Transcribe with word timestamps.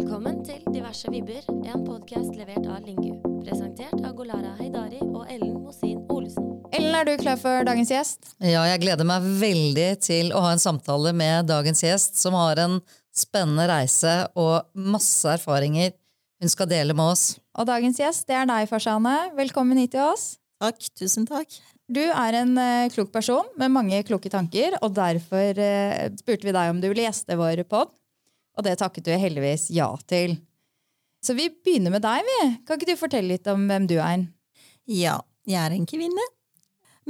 Velkommen 0.00 0.38
til 0.40 0.62
Diverse 0.72 1.10
vibber, 1.12 1.42
en 1.68 1.82
podkast 1.84 2.30
levert 2.32 2.64
av 2.72 2.86
Lingu. 2.88 3.18
Presentert 3.44 3.98
av 4.00 4.14
Golara 4.16 4.54
Heidari 4.56 4.96
og 5.02 5.26
Ellen 5.28 5.58
Mosin 5.60 5.98
Olesen. 6.08 6.46
Ellen, 6.72 6.94
er 6.96 7.04
du 7.04 7.20
klar 7.20 7.36
for 7.36 7.66
dagens 7.68 7.92
gjest? 7.92 8.30
Ja, 8.40 8.62
jeg 8.70 8.80
gleder 8.80 9.04
meg 9.04 9.26
veldig 9.42 9.90
til 10.00 10.32
å 10.32 10.40
ha 10.46 10.54
en 10.54 10.62
samtale 10.62 11.12
med 11.12 11.50
dagens 11.50 11.84
gjest, 11.84 12.16
som 12.16 12.32
har 12.38 12.62
en 12.64 12.78
spennende 13.12 13.68
reise 13.68 14.14
og 14.40 14.70
masse 14.72 15.36
erfaringer 15.36 15.92
hun 16.40 16.54
skal 16.54 16.72
dele 16.72 16.96
med 16.96 17.12
oss. 17.18 17.36
Og 17.60 17.68
dagens 17.68 18.00
gjest, 18.00 18.24
det 18.30 18.40
er 18.40 18.48
deg, 18.48 18.72
Farsane. 18.72 19.18
Velkommen 19.36 19.84
hit 19.84 19.92
til 19.98 20.06
oss. 20.06 20.30
Takk, 20.64 20.80
tusen 20.96 21.28
takk. 21.28 21.60
Du 21.92 22.06
er 22.06 22.40
en 22.40 22.56
uh, 22.56 22.88
klok 22.96 23.12
person 23.12 23.52
med 23.60 23.76
mange 23.76 24.00
kloke 24.08 24.32
tanker, 24.32 24.80
og 24.80 24.96
derfor 24.96 25.60
uh, 25.60 26.08
spurte 26.24 26.48
vi 26.48 26.56
deg 26.56 26.72
om 26.72 26.80
du 26.80 26.88
ville 26.88 27.04
gjeste 27.04 27.36
vår 27.36 27.66
pod. 27.68 27.92
Og 28.58 28.66
det 28.66 28.78
takket 28.80 29.06
du 29.06 29.12
heldigvis 29.14 29.68
ja 29.74 29.88
til. 30.10 30.38
Så 31.24 31.36
vi 31.36 31.50
begynner 31.52 31.92
med 31.94 32.04
deg, 32.04 32.24
vi. 32.24 32.40
Kan 32.66 32.78
ikke 32.78 32.92
du 32.92 33.00
fortelle 33.00 33.34
litt 33.34 33.48
om 33.50 33.66
hvem 33.68 33.86
du 33.90 33.98
er? 34.00 34.24
Ja, 34.88 35.20
jeg 35.48 35.60
er 35.60 35.76
en 35.76 35.88
kvinne 35.88 36.26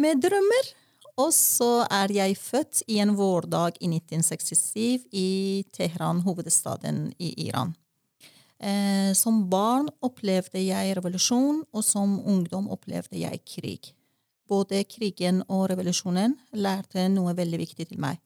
med 0.01 0.23
drømmer. 0.24 0.73
Og 1.20 1.34
så 1.37 1.84
er 1.92 2.12
jeg 2.15 2.38
født 2.38 2.82
i 2.88 3.01
en 3.02 3.12
vårdag 3.18 3.77
i 3.82 3.91
1967 3.91 5.10
i 5.12 5.29
Teheran, 5.74 6.23
hovedstaden 6.24 7.10
i 7.20 7.34
Iran. 7.48 7.74
Eh, 8.60 9.12
som 9.16 9.43
barn 9.51 9.88
opplevde 10.04 10.60
jeg 10.62 10.96
revolusjon, 10.96 11.62
og 11.73 11.84
som 11.84 12.18
ungdom 12.20 12.68
opplevde 12.73 13.20
jeg 13.20 13.43
krig. 13.48 13.93
Både 14.48 14.82
krigen 14.84 15.45
og 15.48 15.68
revolusjonen 15.73 16.37
lærte 16.52 17.07
noe 17.12 17.34
veldig 17.37 17.60
viktig 17.62 17.88
til 17.93 18.01
meg. 18.02 18.20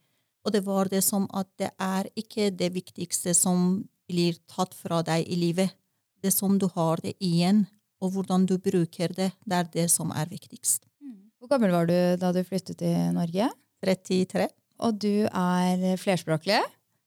Og 0.45 0.53
det 0.53 0.65
var 0.67 0.91
det 0.93 1.01
som 1.05 1.25
at 1.33 1.49
det 1.61 1.71
er 1.81 2.09
ikke 2.21 2.51
det 2.53 2.71
viktigste 2.75 3.33
som 3.37 3.85
blir 4.09 4.37
tatt 4.51 4.75
fra 4.77 5.01
deg 5.05 5.25
i 5.25 5.39
livet. 5.41 5.73
Det 6.21 6.33
som 6.33 6.59
du 6.61 6.67
har 6.75 7.01
det 7.05 7.15
igjen, 7.21 7.65
og 8.05 8.13
hvordan 8.13 8.45
du 8.49 8.59
bruker 8.61 9.15
det, 9.17 9.31
det 9.45 9.57
er 9.57 9.71
det 9.73 9.87
som 9.93 10.13
er 10.13 10.29
viktigst. 10.29 10.85
Hvor 11.41 11.49
gammel 11.49 11.73
var 11.73 11.89
du 11.89 11.97
da 12.21 12.33
du 12.33 12.43
flyttet 12.45 12.79
til 12.81 13.15
Norge? 13.17 13.49
33. 13.85 14.49
Og 14.85 15.01
du 15.01 15.25
er 15.29 15.97
flerspråklig? 16.01 16.61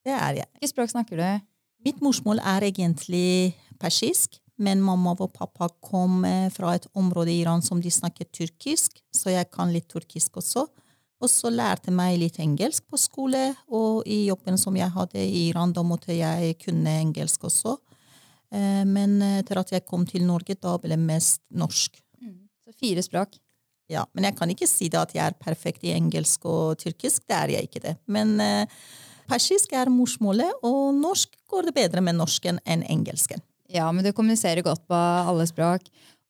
Det 0.05 0.13
er 0.13 0.41
jeg. 0.41 0.49
Hvilket 0.57 0.73
språk 0.73 0.91
snakker 0.93 1.21
du? 1.21 1.45
Mitt 1.85 2.01
morsmål 2.05 2.41
er 2.41 2.65
egentlig 2.69 3.53
persisk, 3.81 4.39
men 4.57 4.81
mamma 4.81 5.13
og 5.13 5.33
pappa 5.35 5.69
kom 5.85 6.25
fra 6.53 6.73
et 6.77 6.87
område 6.97 7.33
i 7.33 7.41
Iran 7.43 7.61
som 7.61 7.81
de 7.81 7.93
snakket 7.93 8.33
tyrkisk, 8.33 8.97
så 9.13 9.33
jeg 9.33 9.49
kan 9.53 9.73
litt 9.73 9.89
turkisk 9.91 10.39
også. 10.41 10.65
Og 11.17 11.31
så 11.31 11.49
lærte 11.49 11.89
jeg 11.89 11.97
meg 11.97 12.19
litt 12.21 12.37
engelsk 12.43 12.85
på 12.91 12.99
skole, 13.01 13.49
og 13.73 14.05
i 14.05 14.27
jobben 14.27 14.59
som 14.61 14.75
jeg 14.77 14.93
hadde 14.93 15.23
i 15.23 15.47
Iran, 15.47 15.73
da 15.73 15.81
måtte 15.81 16.13
jeg 16.13 16.57
kunne 16.61 16.93
engelsk 17.01 17.47
også. 17.49 17.73
Men 18.87 19.17
etter 19.41 19.59
at 19.59 19.73
jeg 19.73 19.83
kom 19.89 20.05
til 20.07 20.23
Norge, 20.27 20.55
da 20.61 20.77
ble 20.79 20.93
det 20.93 21.01
mest 21.01 21.41
norsk. 21.49 21.97
Så 22.63 22.75
fire 22.77 23.01
språk. 23.03 23.35
Ja, 23.87 24.03
men 24.11 24.27
jeg 24.27 24.35
kan 24.35 24.51
ikke 24.51 24.67
si 24.67 24.89
det 24.91 24.99
at 24.99 25.13
jeg 25.15 25.23
er 25.23 25.35
perfekt 25.39 25.85
i 25.87 25.93
engelsk 25.95 26.43
og 26.49 26.77
tyrkisk. 26.81 27.23
Det 27.27 27.35
er 27.37 27.53
jeg 27.55 27.69
ikke 27.69 27.83
det. 27.85 27.93
Men 28.11 28.35
eh, 28.43 28.79
persisk 29.31 29.71
er 29.79 29.91
morsmålet, 29.91 30.59
og 30.67 30.91
norsk 30.97 31.37
går 31.47 31.69
det 31.69 31.77
bedre 31.77 32.03
med 32.03 32.19
norsken 32.19 32.59
enn 32.67 32.83
engelsken. 32.83 33.43
Ja, 33.71 33.87
men 33.91 34.03
du 34.03 34.11
kommuniserer 34.15 34.63
godt 34.63 34.83
på 34.87 34.97
alle 34.97 35.47
språk. 35.47 35.87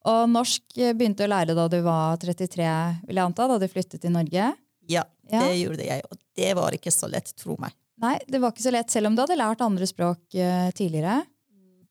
Og 0.08 0.30
norsk 0.30 0.78
begynte 0.94 1.26
å 1.26 1.30
lære 1.30 1.56
da 1.58 1.66
du 1.70 1.80
var 1.82 2.18
33, 2.22 2.70
vil 3.08 3.18
jeg 3.18 3.26
anta, 3.26 3.50
da 3.50 3.58
du 3.58 3.66
flyttet 3.70 4.02
til 4.02 4.14
Norge? 4.14 4.52
Ja, 4.88 5.04
Ja. 5.30 5.42
det 5.44 5.58
gjorde 5.60 5.84
jeg, 5.84 6.02
og 6.08 6.16
det 6.38 6.54
var 6.56 6.72
ikke 6.72 6.92
så 6.94 7.08
lett, 7.10 7.34
tro 7.36 7.56
meg. 7.60 7.74
Nei, 8.00 8.14
det 8.30 8.40
var 8.40 8.52
ikke 8.54 8.64
så 8.64 8.72
lett, 8.72 8.90
selv 8.90 9.10
om 9.10 9.16
du 9.16 9.20
hadde 9.24 9.36
lært 9.36 9.60
andre 9.60 9.86
språk 9.90 10.20
uh, 10.38 10.70
tidligere. 10.72 11.20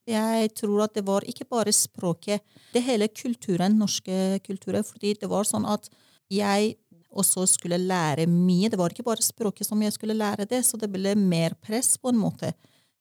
Jeg 0.08 0.54
tror 0.56 0.86
at 0.86 0.94
det 0.95 1.04
var 1.06 1.26
ikke 1.28 1.45
bare 1.52 1.73
språket, 1.76 2.42
det 2.72 2.81
hele 2.86 3.09
kulturen, 3.12 3.76
norske 3.78 4.39
kulturen. 4.45 4.86
fordi 4.88 5.14
det 5.20 5.28
var 5.30 5.44
sånn 5.44 5.67
at 5.67 5.89
jeg 6.32 6.77
også 7.11 7.44
skulle 7.48 7.77
lære 7.82 8.26
mye. 8.27 8.70
Det 8.72 8.80
var 8.80 8.94
ikke 8.94 9.04
bare 9.04 9.23
språket 9.26 9.67
som 9.67 9.82
jeg 9.83 9.93
skulle 9.95 10.16
lære 10.16 10.48
det, 10.48 10.64
så 10.66 10.80
det 10.80 10.89
ble 10.92 11.14
mer 11.16 11.55
press 11.60 11.98
på 11.98 12.10
en 12.14 12.22
måte. 12.22 12.54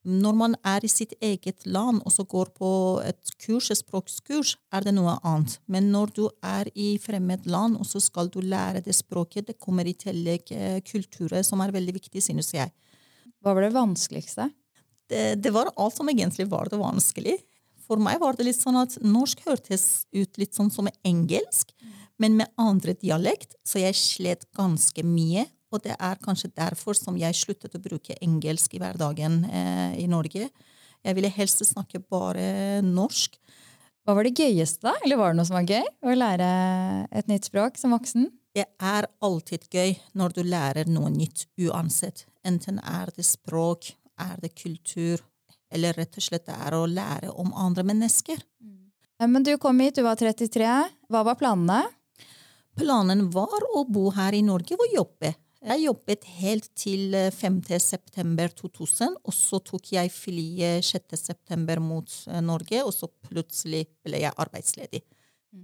Når 0.07 0.35
man 0.39 0.53
er 0.63 0.85
i 0.87 0.91
sitt 0.91 1.17
eget 1.19 1.65
land 1.67 1.99
og 2.05 2.13
så 2.15 2.23
går 2.29 2.53
på 2.55 2.69
et 3.03 3.33
kurs, 3.43 3.73
et 3.75 3.81
språkskurs, 3.81 4.55
er 4.71 4.87
det 4.87 4.95
noe 4.95 5.17
annet. 5.27 5.57
Men 5.67 5.91
når 5.91 6.13
du 6.15 6.27
er 6.47 6.71
i 6.75 6.93
fremmed 7.03 7.49
land, 7.51 7.79
og 7.81 7.89
så 7.91 7.99
skal 8.03 8.31
du 8.31 8.39
lære 8.45 8.85
det 8.87 8.95
språket, 8.95 9.49
det 9.49 9.59
kommer 9.59 9.89
i 9.89 9.97
tillegg 9.99 10.53
eh, 10.55 10.79
kulturer 10.87 11.43
som 11.47 11.65
er 11.65 11.75
veldig 11.75 11.97
viktig, 11.99 12.23
synes 12.23 12.53
jeg. 12.55 12.71
Hva 13.43 13.57
var 13.57 13.67
det 13.67 13.75
vanskeligste? 13.75 14.51
det, 15.11 15.35
det 15.43 15.53
var 15.55 15.71
alt 15.77 15.97
som 15.97 16.09
egentlig 16.11 16.49
var 16.51 16.71
det 16.71 16.81
vanskelig. 16.81 17.37
For 17.87 18.03
meg 18.03 18.19
var 18.23 18.37
det 18.37 18.49
litt 18.49 18.59
sånn 18.59 18.79
at 18.81 18.97
norsk 19.05 19.45
hørtes 19.47 20.07
ut 20.15 20.41
litt 20.41 20.57
sånn 20.57 20.73
som 20.75 20.91
engelsk, 21.07 21.71
men 22.19 22.39
med 22.39 22.51
andre 22.59 22.97
dialekt, 22.97 23.55
så 23.67 23.83
jeg 23.83 23.99
slet 23.99 24.47
ganske 24.57 25.05
mye. 25.07 25.47
Og 25.77 25.85
det 25.85 25.95
er 25.97 26.23
kanskje 26.25 26.53
derfor 26.57 26.97
som 26.97 27.19
jeg 27.21 27.37
sluttet 27.37 27.77
å 27.77 27.83
bruke 27.83 28.17
engelsk 28.25 28.77
i 28.77 28.81
hverdagen 28.81 29.43
eh, 29.45 29.99
i 30.01 30.07
Norge. 30.11 30.49
Jeg 31.05 31.17
ville 31.19 31.31
helst 31.31 31.63
snakke 31.69 32.01
bare 32.01 32.81
norsk. 32.85 33.37
Hva 34.07 34.15
var 34.17 34.27
det 34.27 34.39
gøyeste, 34.39 34.87
da? 34.87 34.95
Eller 35.05 35.19
var 35.21 35.33
det 35.33 35.41
noe 35.41 35.49
som 35.49 35.59
var 35.59 35.69
gøy? 35.69 35.85
Å 35.85 36.17
lære 36.17 36.49
et 37.21 37.31
nytt 37.31 37.49
språk 37.49 37.79
som 37.81 37.95
voksen? 37.95 38.29
Det 38.57 38.65
er 38.81 39.09
alltid 39.27 39.67
gøy 39.69 39.97
når 40.17 40.37
du 40.39 40.43
lærer 40.47 40.89
noe 40.89 41.11
nytt, 41.13 41.45
uansett. 41.61 42.25
Enten 42.47 42.79
er 42.81 43.11
det 43.13 43.27
språk, 43.27 43.91
er 44.23 44.39
det 44.41 44.55
kultur, 44.57 45.21
eller 45.75 45.99
rett 45.99 46.17
og 46.17 46.25
slett 46.25 46.47
det 46.47 46.57
er 46.57 46.77
å 46.79 46.87
lære 46.89 47.35
om 47.35 47.51
andre 47.53 47.85
mennesker. 47.91 48.41
Mm. 48.63 49.29
Men 49.35 49.45
du 49.45 49.53
kom 49.61 49.83
hit, 49.83 49.99
du 49.99 50.07
var 50.07 50.17
33. 50.17 50.71
Hva 51.11 51.25
var 51.27 51.37
planene? 51.41 51.83
Planen 52.77 53.27
var 53.33 53.69
å 53.75 53.85
bo 53.89 54.11
her 54.15 54.37
i 54.37 54.45
Norge 54.45 54.79
og 54.79 54.95
jobbe. 54.95 55.35
Jeg 55.65 55.83
jobbet 55.87 56.25
helt 56.37 56.67
til 56.77 57.15
5. 57.33 57.63
september 57.81 58.53
2000, 58.53 59.17
og 59.25 59.35
så 59.35 59.59
tok 59.65 59.89
jeg 59.95 60.13
flyet 60.13 60.85
6. 60.85 61.17
september 61.17 61.81
mot 61.81 62.13
eh, 62.29 62.43
Norge, 62.45 62.83
og 62.85 62.93
så 62.95 63.09
plutselig 63.29 63.87
ble 64.05 64.21
jeg 64.21 64.37
arbeidsledig. 64.37 65.01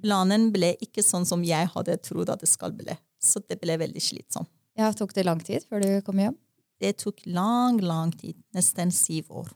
Planen 0.00 0.48
ble 0.54 0.72
ikke 0.80 1.04
sånn 1.04 1.26
som 1.28 1.42
jeg 1.44 1.68
hadde 1.74 1.98
trodd 2.00 2.32
at 2.32 2.40
det 2.40 2.48
skal 2.48 2.72
bli, 2.72 2.96
så 3.20 3.42
det 3.44 3.60
ble 3.60 3.76
veldig 3.82 4.02
slitsomt. 4.02 4.48
Ja, 4.78 4.88
Tok 4.96 5.12
det 5.12 5.26
lang 5.28 5.42
tid 5.44 5.66
før 5.68 5.84
du 5.84 5.90
kom 6.06 6.22
hjem? 6.22 6.38
Det 6.80 6.96
tok 7.02 7.20
lang, 7.28 7.76
lang 7.84 8.14
tid, 8.16 8.38
nesten 8.56 8.90
syv 8.94 9.28
år. 9.42 9.50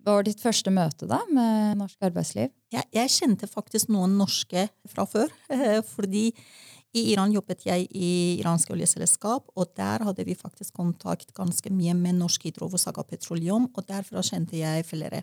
Hva 0.00 0.16
var 0.16 0.24
ditt 0.26 0.40
første 0.42 0.72
møte 0.72 1.06
da 1.08 1.20
med 1.30 1.78
norsk 1.80 2.04
arbeidsliv? 2.08 2.50
Jeg, 2.72 2.86
jeg 2.94 3.12
kjente 3.14 3.48
faktisk 3.48 3.90
noen 3.92 4.16
norske 4.18 4.66
fra 4.88 5.06
før, 5.08 5.32
eh, 5.52 5.80
fordi 5.94 6.30
i 6.96 7.04
Iran 7.12 7.30
jobbet 7.30 7.62
jeg 7.68 7.86
i 7.94 8.10
iranske 8.40 8.72
oljeselskap, 8.74 9.46
og 9.54 9.70
der 9.78 10.02
hadde 10.06 10.24
vi 10.26 10.34
faktisk 10.34 10.74
kontakt 10.74 11.30
ganske 11.36 11.70
mye 11.70 11.94
med 11.94 12.18
Norsk 12.18 12.48
Hydro 12.48 12.66
og 12.66 12.82
Saga 12.82 13.04
Petroleum, 13.06 13.68
og 13.76 13.86
derfra 13.86 14.24
kjente 14.26 14.58
jeg 14.58 14.86
flere. 14.88 15.22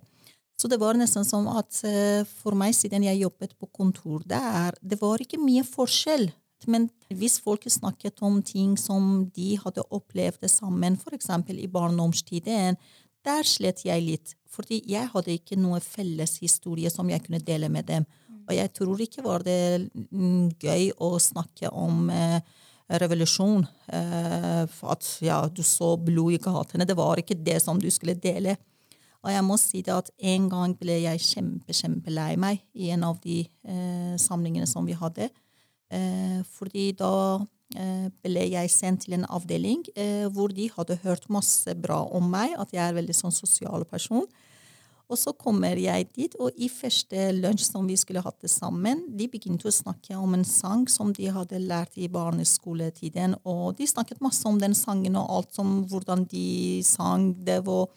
Så 0.58 0.70
det 0.72 0.80
var 0.82 0.98
nesten 0.98 1.26
som 1.28 1.46
at 1.52 1.84
eh, 1.86 2.24
for 2.40 2.58
meg, 2.58 2.74
siden 2.74 3.06
jeg 3.06 3.22
jobbet 3.22 3.54
på 3.60 3.70
kontor 3.70 4.24
der, 4.26 4.74
det 4.82 4.98
var 5.02 5.22
ikke 5.22 5.42
mye 5.42 5.66
forskjell. 5.68 6.32
Men 6.66 6.88
hvis 7.14 7.38
folk 7.44 7.68
snakket 7.70 8.24
om 8.26 8.40
ting 8.42 8.74
som 8.80 9.28
de 9.36 9.52
hadde 9.62 9.86
opplevd 9.94 10.48
sammen, 10.50 10.98
f.eks. 10.98 11.30
i 11.54 11.68
barndomstiden, 11.70 12.80
der 13.28 13.46
slet 13.46 13.84
jeg 13.86 14.02
litt. 14.02 14.34
Fordi 14.50 14.82
jeg 14.90 15.12
hadde 15.14 15.36
ikke 15.36 15.60
noe 15.60 15.82
felles 15.84 16.40
historie 16.42 16.90
som 16.90 17.12
jeg 17.12 17.22
kunne 17.28 17.44
dele 17.44 17.70
med 17.70 17.86
dem. 17.92 18.08
Og 18.48 18.56
jeg 18.56 18.72
tror 18.76 19.04
ikke 19.04 19.26
var 19.26 19.44
det 19.46 19.90
gøy 20.64 20.90
å 21.04 21.12
snakke 21.20 21.72
om 21.76 22.08
eh, 22.14 22.40
revolusjon. 22.88 23.66
Eh, 23.92 24.64
for 24.72 24.96
at 24.96 25.10
ja, 25.24 25.42
du 25.52 25.64
så 25.66 25.96
blod 26.00 26.38
i 26.38 26.42
gatene. 26.42 26.88
Det 26.88 26.98
var 26.98 27.20
ikke 27.20 27.38
det 27.38 27.60
som 27.64 27.80
du 27.82 27.90
skulle 27.92 28.16
dele. 28.16 28.56
Og 29.26 29.34
jeg 29.34 29.44
må 29.44 29.58
si 29.60 29.82
det 29.84 29.92
at 29.92 30.12
en 30.32 30.48
gang 30.52 30.74
ble 30.80 31.02
jeg 31.02 31.24
kjempe, 31.26 31.76
kjempelei 31.76 32.38
meg 32.40 32.62
i 32.78 32.92
en 32.96 33.04
av 33.10 33.20
de 33.24 33.42
eh, 33.44 34.16
samlingene 34.22 34.70
som 34.70 34.88
vi 34.88 34.96
hadde. 34.96 35.28
Eh, 35.92 36.40
fordi 36.56 36.92
da 37.00 37.12
eh, 37.76 38.08
ble 38.24 38.46
jeg 38.54 38.72
sendt 38.72 39.06
til 39.06 39.18
en 39.18 39.28
avdeling 39.36 39.86
eh, 39.96 40.28
hvor 40.32 40.54
de 40.56 40.70
hadde 40.72 41.00
hørt 41.04 41.28
masse 41.34 41.76
bra 41.80 42.02
om 42.16 42.30
meg, 42.32 42.56
at 42.60 42.72
jeg 42.76 42.84
er 42.84 42.94
en 42.94 43.00
veldig 43.02 43.18
sånn 43.18 43.36
sosial 43.36 43.88
person. 43.90 44.28
Og 45.08 45.16
så 45.16 45.32
kommer 45.40 45.80
jeg 45.80 46.10
dit, 46.18 46.34
og 46.36 46.56
i 46.60 46.68
første 46.68 47.30
lunsj 47.38 47.70
som 47.70 47.86
vi 47.88 47.96
skulle 48.00 48.24
hatt 48.26 48.42
det 48.44 48.52
sammen, 48.52 49.06
de 49.16 49.30
begynte 49.32 49.70
å 49.70 49.74
snakke 49.74 50.18
om 50.20 50.36
en 50.36 50.44
sang 50.48 50.84
som 50.92 51.14
de 51.16 51.30
hadde 51.32 51.62
lært 51.64 51.96
i 51.96 52.10
barneskoletiden, 52.12 53.38
og 53.48 53.78
de 53.78 53.88
snakket 53.88 54.20
masse 54.24 54.44
om 54.50 54.60
den 54.60 54.76
sangen 54.76 55.16
og 55.16 55.32
alt 55.38 55.56
som 55.56 55.80
hvordan 55.88 56.26
de 56.28 56.84
sang 56.84 57.30
det. 57.48 57.62
Og, 57.72 57.94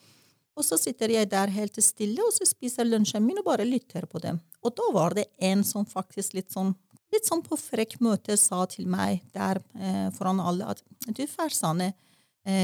og 0.54 0.66
så 0.66 0.78
sitter 0.78 1.16
jeg 1.16 1.32
der 1.32 1.50
helt 1.50 1.82
stille, 1.82 2.22
og 2.22 2.30
så 2.36 2.46
spiser 2.46 2.86
lunsjen 2.86 3.26
min 3.26 3.42
og 3.42 3.48
bare 3.50 3.66
lytter 3.66 4.06
på 4.06 4.22
dem. 4.22 4.38
Og 4.62 4.76
da 4.78 4.86
var 4.94 5.18
det 5.18 5.26
en 5.42 5.66
som 5.66 5.88
faktisk 5.88 6.38
litt 6.38 6.54
sånn 6.54 6.76
litt 7.10 7.26
sånn 7.26 7.40
på 7.42 7.56
frekk 7.58 7.96
møte 7.98 8.36
sa 8.38 8.60
til 8.70 8.86
meg 8.86 9.24
der 9.34 9.58
eh, 9.74 10.12
foran 10.14 10.38
alle 10.38 10.68
at 10.70 10.84
du, 11.10 11.24
Farsane, 11.26 11.88
Eh, 11.90 12.09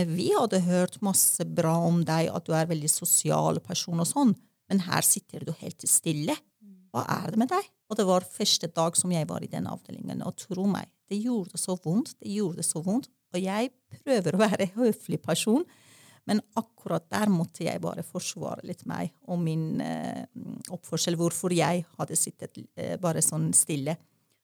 vi 0.08 0.30
hadde 0.32 0.62
hørt 0.66 1.00
masse 1.04 1.44
bra 1.44 1.74
om 1.86 2.02
deg, 2.06 2.30
at 2.32 2.46
du 2.46 2.54
er 2.56 2.68
veldig 2.70 2.90
sosial 2.90 3.60
person 3.64 4.00
og 4.02 4.08
sånn, 4.08 4.34
men 4.70 4.82
her 4.86 5.04
sitter 5.06 5.44
du 5.46 5.52
helt 5.60 5.84
stille. 5.88 6.36
Hva 6.94 7.04
er 7.18 7.32
det 7.32 7.40
med 7.42 7.50
deg? 7.52 7.66
Og 7.90 7.98
det 7.98 8.06
var 8.08 8.26
første 8.26 8.70
dag 8.72 8.96
som 8.98 9.12
jeg 9.14 9.28
var 9.30 9.44
i 9.44 9.50
den 9.50 9.68
avdelingen, 9.70 10.24
og 10.26 10.38
tro 10.40 10.66
meg, 10.70 10.88
det 11.10 11.20
gjorde 11.22 11.58
så 11.60 11.76
vondt, 11.78 12.16
det 12.22 12.32
gjorde 12.34 12.64
så 12.66 12.82
vondt, 12.82 13.10
og 13.34 13.42
jeg 13.42 13.70
prøver 14.00 14.34
å 14.34 14.42
være 14.42 14.66
en 14.66 14.78
høflig 14.80 15.20
person, 15.22 15.66
men 16.26 16.40
akkurat 16.58 17.04
der 17.12 17.30
måtte 17.30 17.62
jeg 17.68 17.82
bare 17.82 18.02
forsvare 18.02 18.66
litt 18.66 18.82
meg 18.90 19.12
og 19.30 19.38
min 19.38 19.78
eh, 19.82 20.24
oppførsel, 20.74 21.14
hvorfor 21.18 21.54
jeg 21.54 21.84
hadde 22.00 22.18
sittet 22.18 22.58
eh, 22.74 22.96
bare 22.98 23.22
sånn 23.22 23.52
stille. 23.54 23.94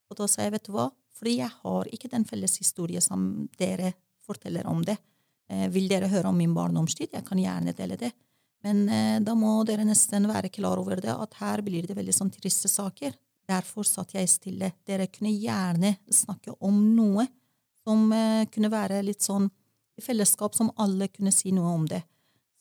Og 0.07 0.15
da 0.15 0.29
sa 0.31 0.45
jeg, 0.45 0.53
vet 0.55 0.69
du 0.69 0.71
hva, 0.77 0.87
fordi 1.17 1.37
jeg 1.41 1.51
har 1.57 1.89
ikke 1.91 2.11
den 2.13 2.23
felles 2.29 2.55
historie 2.61 3.03
som 3.03 3.49
dere 3.59 3.91
forteller 4.23 4.69
om 4.71 4.79
det. 4.87 4.95
Eh, 5.51 5.67
vil 5.73 5.89
dere 5.91 6.11
høre 6.11 6.29
om 6.31 6.37
min 6.37 6.53
barndomstid? 6.55 7.11
Jeg 7.13 7.25
kan 7.27 7.41
gjerne 7.41 7.75
dele 7.75 7.97
det. 7.99 8.13
Men 8.63 8.85
eh, 8.87 9.19
da 9.23 9.35
må 9.35 9.57
dere 9.67 9.85
nesten 9.87 10.29
være 10.29 10.51
klar 10.53 10.79
over 10.79 11.01
det, 11.03 11.11
at 11.11 11.39
her 11.41 11.63
blir 11.65 11.87
det 11.87 11.97
veldig 11.97 12.15
sånn 12.15 12.31
triste 12.33 12.71
saker. 12.71 13.15
Derfor 13.49 13.87
satt 13.87 14.15
jeg 14.15 14.31
stille. 14.31 14.71
Dere 14.87 15.09
kunne 15.11 15.33
gjerne 15.35 15.97
snakke 16.07 16.55
om 16.63 16.79
noe 16.95 17.27
som 17.83 18.07
eh, 18.15 18.45
kunne 18.51 18.71
være 18.71 19.01
litt 19.03 19.25
sånn 19.25 19.49
i 19.99 20.01
fellesskap 20.01 20.55
som 20.55 20.71
alle 20.81 21.09
kunne 21.11 21.33
si 21.35 21.51
noe 21.53 21.73
om 21.75 21.85
det. 21.89 22.01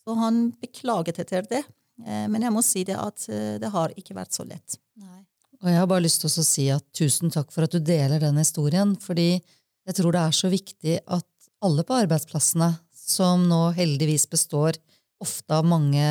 Så 0.02 0.16
han 0.18 0.48
beklaget 0.60 1.22
etter 1.22 1.46
det. 1.48 1.62
Eh, 2.02 2.26
men 2.28 2.42
jeg 2.42 2.54
må 2.54 2.62
si 2.66 2.84
det 2.88 2.98
at 2.98 3.28
eh, 3.30 3.58
det 3.62 3.70
har 3.72 3.94
ikke 3.98 4.16
vært 4.18 4.34
så 4.34 4.46
lett. 4.48 4.78
Nei. 5.00 5.22
Og 5.62 5.70
jeg 5.70 5.78
har 5.78 5.90
bare 5.90 6.02
lyst 6.02 6.24
til 6.24 6.30
å 6.32 6.46
si 6.46 6.66
at 6.74 6.86
tusen 6.96 7.30
takk 7.30 7.52
for 7.54 7.66
at 7.66 7.74
du 7.74 7.78
deler 7.78 8.18
den 8.22 8.40
historien, 8.40 8.96
fordi 8.98 9.36
jeg 9.38 9.94
tror 9.98 10.14
det 10.14 10.22
er 10.26 10.34
så 10.34 10.50
viktig 10.50 10.96
at 11.06 11.26
alle 11.62 11.84
på 11.86 11.96
arbeidsplassene, 12.02 12.72
som 12.92 13.46
nå 13.48 13.70
heldigvis 13.76 14.28
består 14.30 14.78
ofte 15.22 15.54
av 15.58 15.66
mange 15.68 16.04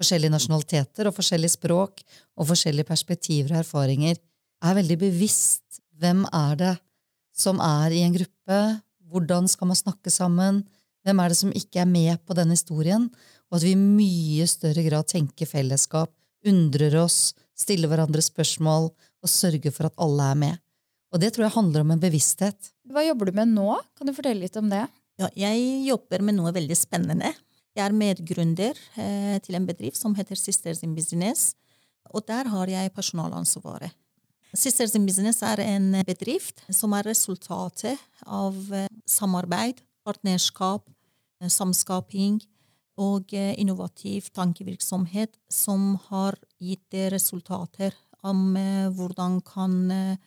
forskjellige 0.00 0.32
nasjonaliteter 0.32 1.08
og 1.08 1.16
forskjellige 1.16 1.56
språk 1.56 2.02
og 2.40 2.48
forskjellige 2.50 2.88
perspektiver 2.88 3.54
og 3.54 3.62
erfaringer, 3.62 4.16
er 4.60 4.76
veldig 4.76 4.98
bevisst 5.00 5.80
hvem 6.00 6.24
er 6.32 6.56
det 6.60 6.74
som 7.36 7.60
er 7.64 7.94
i 7.96 8.04
en 8.04 8.14
gruppe, 8.16 8.60
hvordan 9.10 9.48
skal 9.48 9.70
man 9.70 9.78
snakke 9.78 10.12
sammen? 10.12 10.62
Hvem 11.04 11.20
er 11.20 11.32
det 11.32 11.38
som 11.38 11.52
ikke 11.56 11.82
er 11.82 11.88
med 11.88 12.20
på 12.28 12.36
den 12.36 12.52
historien? 12.52 13.08
Og 13.50 13.58
at 13.58 13.66
vi 13.66 13.74
i 13.74 13.80
mye 13.80 14.46
større 14.48 14.84
grad 14.86 15.08
tenker 15.10 15.48
fellesskap, 15.48 16.12
undrer 16.46 16.96
oss, 17.02 17.32
stiller 17.56 17.90
hverandre 17.90 18.22
spørsmål 18.24 18.90
og 18.90 19.28
sørger 19.28 19.72
for 19.74 19.88
at 19.88 19.96
alle 20.00 20.28
er 20.32 20.38
med. 20.44 20.60
Og 21.10 21.18
det 21.22 21.32
tror 21.34 21.48
jeg 21.48 21.56
handler 21.56 21.84
om 21.84 21.92
en 21.94 22.02
bevissthet. 22.02 22.70
Hva 22.90 23.02
jobber 23.02 23.30
du 23.30 23.38
med 23.40 23.50
nå? 23.56 23.70
Kan 23.98 24.06
du 24.06 24.14
fortelle 24.14 24.44
litt 24.44 24.58
om 24.60 24.70
det? 24.70 24.84
Ja, 25.20 25.28
jeg 25.36 25.86
jobber 25.88 26.22
med 26.24 26.38
noe 26.38 26.52
veldig 26.54 26.76
spennende. 26.78 27.32
Jeg 27.76 27.84
er 27.84 27.96
medgründer 27.96 28.78
eh, 28.98 29.38
til 29.44 29.58
en 29.58 29.66
bedrift 29.68 29.98
som 29.98 30.14
heter 30.16 30.38
Sisters 30.38 30.84
in 30.86 30.94
Business. 30.94 31.52
Og 32.14 32.24
der 32.26 32.48
har 32.50 32.70
jeg 32.70 32.94
personalansvaret. 32.94 33.92
Sisters 34.54 34.96
in 34.98 35.04
Business 35.06 35.42
er 35.46 35.62
en 35.62 35.92
bedrift 36.06 36.64
som 36.74 36.94
er 36.98 37.06
resultatet 37.06 37.98
av 38.26 38.56
eh, 38.74 38.88
samarbeid, 39.06 39.82
partnerskap, 40.06 40.86
eh, 41.42 41.50
samskaping 41.50 42.40
og 43.00 43.32
innovativ 43.32 44.26
tankevirksomhet 44.36 45.38
som 45.48 45.94
har 46.10 46.36
gitt 46.60 46.92
resultater 47.14 47.94
om 48.28 48.52
hvordan 48.92 49.38
kan 49.40 50.18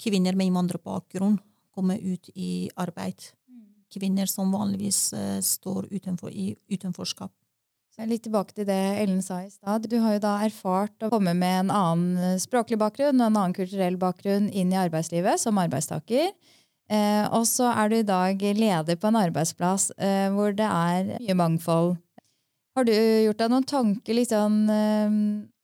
kvinner 0.00 0.38
med 0.38 0.50
innvandrerbakgrunn 0.50 1.38
komme 1.74 1.98
ut 2.00 2.32
i 2.34 2.70
arbeid. 2.80 3.30
Kvinner 3.90 4.26
som 4.30 4.52
vanligvis 4.54 5.12
står 5.44 5.88
utenfor, 5.90 6.30
i 6.30 6.54
utenforskap. 6.70 7.32
Litt 8.08 8.22
tilbake 8.24 8.54
til 8.56 8.64
det 8.64 8.78
Ellen 9.02 9.20
sa 9.20 9.42
i 9.44 9.50
stad. 9.50 9.84
Du 9.90 9.98
har 10.00 10.14
jo 10.14 10.22
da 10.22 10.38
erfart 10.46 11.04
å 11.04 11.10
komme 11.12 11.34
med 11.36 11.66
en 11.66 11.72
annen 11.74 12.22
eh, 12.30 12.38
språklig 12.40 12.78
bakgrunn 12.80 13.20
og 13.20 13.26
en 13.26 13.36
annen 13.36 13.56
kulturell 13.56 13.98
bakgrunn 14.00 14.48
inn 14.56 14.72
i 14.72 14.78
arbeidslivet 14.80 15.42
som 15.42 15.60
arbeidstaker. 15.60 16.30
Eh, 16.90 17.24
og 17.36 17.44
så 17.50 17.68
er 17.74 17.90
du 17.90 17.98
i 17.98 18.06
dag 18.06 18.40
leder 18.40 18.96
på 18.96 19.10
en 19.10 19.18
arbeidsplass 19.20 19.90
eh, 19.98 20.30
hvor 20.32 20.56
det 20.56 20.68
er 20.68 21.12
mye 21.18 21.36
mangfold. 21.42 21.98
Har 22.78 22.86
du 22.88 22.94
gjort 22.94 23.42
deg 23.42 23.52
noen 23.52 23.68
tanker 23.68 24.16
liksom, 24.16 24.56
eh, 24.72 25.20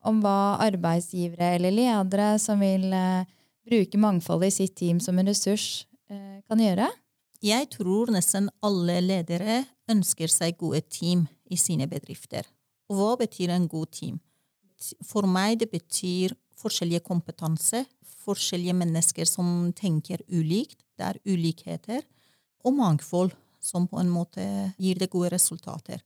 om 0.06 0.20
hva 0.20 0.38
arbeidsgivere 0.66 1.54
eller 1.56 1.72
ledere 1.72 2.34
som 2.42 2.60
vil 2.60 2.90
eh, 2.92 3.24
bruke 3.66 3.98
mangfoldet 4.00 4.52
i 4.52 4.56
sitt 4.60 4.76
team 4.78 5.00
som 5.02 5.18
en 5.18 5.28
ressurs, 5.28 5.86
eh, 6.10 6.40
kan 6.46 6.58
gjøre? 6.62 6.88
Jeg 7.42 7.68
tror 7.70 8.10
nesten 8.14 8.48
alle 8.64 9.00
ledere 9.04 9.64
ønsker 9.90 10.30
seg 10.32 10.56
gode 10.58 10.80
team 10.88 11.26
i 11.50 11.56
sine 11.56 11.86
bedrifter. 11.86 12.46
Og 12.88 12.96
hva 12.96 13.12
betyr 13.20 13.52
en 13.54 13.68
god 13.68 13.90
team? 13.92 14.20
For 15.04 15.26
meg 15.26 15.60
det 15.60 15.70
betyr 15.70 16.34
forskjellige 16.56 17.04
kompetanse, 17.04 17.84
forskjellige 18.26 18.74
mennesker 18.74 19.28
som 19.28 19.72
tenker 19.76 20.22
ulikt, 20.28 20.80
det 20.96 21.04
er 21.04 21.20
ulikheter, 21.28 22.02
og 22.64 22.74
mangfold 22.74 23.34
som 23.60 23.86
på 23.90 23.98
en 24.00 24.10
måte 24.10 24.44
gir 24.78 24.98
det 24.98 25.10
gode 25.12 25.32
resultater. 25.34 26.00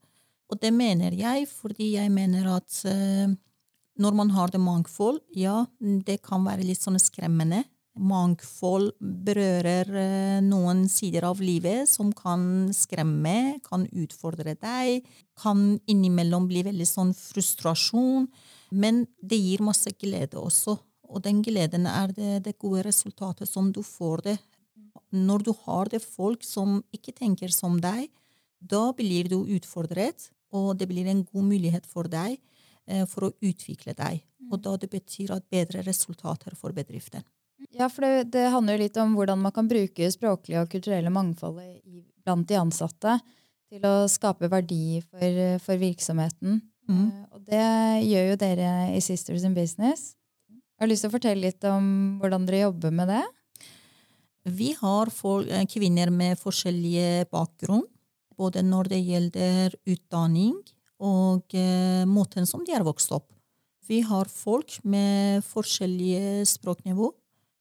Og 0.51 0.59
det 0.59 0.73
mener 0.75 1.15
jeg 1.15 1.47
fordi 1.47 1.93
jeg 1.95 2.11
mener 2.11 2.49
at 2.57 2.81
uh, 2.85 3.31
når 4.01 4.17
man 4.17 4.31
har 4.33 4.49
det 4.51 4.61
mangfold, 4.61 5.21
ja, 5.37 5.65
det 5.79 6.21
kan 6.25 6.43
være 6.47 6.65
litt 6.65 6.81
sånn 6.81 6.99
skremmende 7.01 7.63
mangfold 7.99 8.93
berører 8.99 9.89
eh, 9.99 10.39
noen 10.43 10.85
sider 10.89 11.25
av 11.27 11.41
livet 11.43 11.89
som 11.89 12.11
kan 12.15 12.71
skremme, 12.75 13.59
kan 13.65 13.85
utfordre 13.91 14.55
deg, 14.55 15.07
kan 15.39 15.75
innimellom 15.89 16.47
bli 16.49 16.63
veldig 16.67 16.87
sånn 16.87 17.13
frustrasjon. 17.17 18.29
Men 18.71 19.03
det 19.19 19.41
gir 19.41 19.63
masse 19.65 19.91
glede 19.99 20.39
også, 20.39 20.77
og 21.11 21.23
den 21.25 21.41
gleden 21.43 21.87
er 21.89 22.13
det, 22.15 22.43
det 22.45 22.59
gode 22.61 22.85
resultatet 22.87 23.49
som 23.49 23.71
du 23.75 23.81
får 23.83 24.25
det. 24.29 24.37
Når 25.11 25.43
du 25.43 25.51
har 25.65 25.91
det 25.91 25.99
folk 26.03 26.45
som 26.47 26.79
ikke 26.95 27.11
tenker 27.17 27.51
som 27.51 27.75
deg, 27.83 28.07
da 28.61 28.91
blir 28.95 29.27
du 29.27 29.41
utfordret, 29.57 30.29
og 30.55 30.77
det 30.79 30.87
blir 30.87 31.07
en 31.07 31.25
god 31.27 31.47
mulighet 31.47 31.87
for 31.87 32.07
deg 32.11 32.39
for 33.09 33.27
å 33.27 33.33
utvikle 33.41 33.95
deg. 33.97 34.23
Og 34.51 34.59
da 34.63 34.75
det 34.79 34.89
betyr 34.91 35.35
at 35.35 35.47
bedre 35.51 35.83
resultater 35.85 36.55
for 36.59 36.75
bedriften. 36.75 37.23
Ja, 37.77 37.87
for 37.89 38.03
det, 38.03 38.31
det, 38.33 38.47
handler 38.51 38.75
jo 38.75 38.83
litt 38.83 38.97
om 38.99 39.13
hvordan 39.15 39.39
man 39.43 39.53
kan 39.55 39.69
bruke 39.69 40.09
språklige 40.11 40.63
og 40.63 40.71
kulturelle 40.71 41.11
mangfoldet 41.13 41.79
blant 42.25 42.47
de 42.49 42.57
ansatte 42.57 43.19
til 43.71 43.85
å 43.87 44.07
skape 44.11 44.49
verdi 44.51 44.99
for, 45.05 45.43
for 45.63 45.79
virksomheten. 45.81 46.59
Mm. 46.89 47.05
Uh, 47.05 47.21
og 47.37 47.45
det 47.47 47.67
gjør 48.09 48.31
jo 48.31 48.39
dere 48.41 48.71
i 48.95 49.03
Sisters 49.03 49.45
in 49.47 49.55
Business. 49.55 50.15
Jeg 50.49 50.83
har 50.83 50.89
lyst 50.89 51.05
til 51.05 51.11
å 51.11 51.15
fortelle 51.15 51.45
litt 51.45 51.69
om 51.69 51.85
hvordan 52.19 52.47
dere 52.49 52.65
jobber 52.65 52.93
med 52.97 53.11
det. 53.13 53.23
Vi 54.49 54.71
har 54.79 55.11
eh, 55.13 55.65
kvinner 55.69 56.09
med 56.09 56.39
forskjellige 56.41 57.27
bakgrunn, 57.29 57.83
både 58.33 58.63
når 58.65 58.89
det 58.89 59.01
gjelder 59.05 59.75
utdanning 59.85 60.55
og 61.01 61.57
uh, 61.57 62.03
måten 62.05 62.45
som 62.45 62.63
de 62.65 62.75
er 62.77 62.85
vokst 62.85 63.11
opp. 63.15 63.31
Vi 63.89 64.03
har 64.05 64.29
folk 64.29 64.77
med 64.87 65.41
forskjellige 65.43 66.45
språknivå 66.47 67.09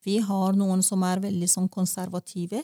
vi 0.05 0.19
har 0.25 0.57
noen 0.57 0.83
som 0.85 1.03
er 1.05 1.21
veldig 1.21 1.49
sånn 1.49 1.69
konservative, 1.69 2.63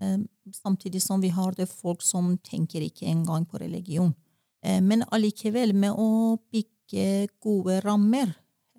eh, 0.00 0.18
samtidig 0.52 1.00
som 1.02 1.20
vi 1.20 1.30
har 1.32 1.52
det 1.56 1.68
folk 1.70 2.02
som 2.02 2.36
tenker 2.38 2.84
ikke 2.84 3.08
engang 3.08 3.46
på 3.46 3.58
religion. 3.58 4.14
Eh, 4.62 4.80
men 4.80 5.04
allikevel, 5.10 5.72
med 5.72 5.92
å 5.92 6.38
bygge 6.52 7.28
gode 7.40 7.80
rammer, 7.80 8.34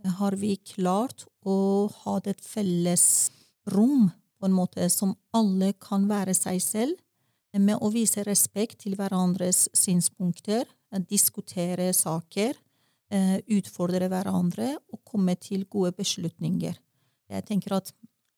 har 0.06 0.36
vi 0.36 0.56
klart 0.58 1.26
å 1.44 1.90
ha 2.04 2.20
et 2.24 2.40
felles 2.40 3.32
rom 3.74 4.12
på 4.40 4.46
en 4.46 4.54
måte 4.54 4.90
som 4.90 5.16
alle 5.34 5.74
kan 5.74 6.08
være 6.08 6.34
seg 6.34 6.62
selv, 6.62 6.96
med 7.58 7.80
å 7.82 7.90
vise 7.90 8.22
respekt 8.24 8.84
til 8.84 8.96
hverandres 8.96 9.68
synspunkter, 9.74 10.68
diskutere 11.10 11.92
saker, 11.94 12.58
eh, 13.12 13.38
utfordre 13.58 14.10
hverandre 14.12 14.76
og 14.94 15.02
komme 15.04 15.36
til 15.36 15.66
gode 15.66 15.94
beslutninger. 15.98 16.78
Jeg 17.30 17.46
tenker 17.46 17.76
at 17.78 17.92